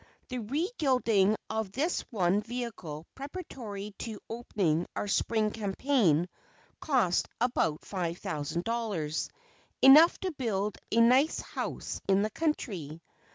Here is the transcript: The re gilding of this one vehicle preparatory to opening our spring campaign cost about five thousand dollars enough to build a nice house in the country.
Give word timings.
The 0.29 0.39
re 0.39 0.67
gilding 0.79 1.35
of 1.47 1.71
this 1.73 2.01
one 2.09 2.41
vehicle 2.41 3.05
preparatory 3.13 3.93
to 3.99 4.19
opening 4.31 4.87
our 4.95 5.07
spring 5.07 5.51
campaign 5.51 6.27
cost 6.79 7.27
about 7.39 7.85
five 7.85 8.17
thousand 8.17 8.63
dollars 8.63 9.29
enough 9.79 10.17
to 10.21 10.31
build 10.31 10.79
a 10.91 11.01
nice 11.01 11.39
house 11.41 12.01
in 12.07 12.23
the 12.23 12.31
country. 12.31 12.99